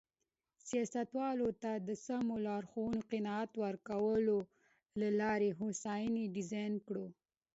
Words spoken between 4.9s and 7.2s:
له لارې هوساینه ډیزاین کړو.